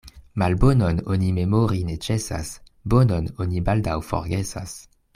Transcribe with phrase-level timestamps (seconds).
[0.41, 2.55] Malbonon oni memori ne ĉesas,
[2.95, 4.79] bonon oni baldaŭ forgesas.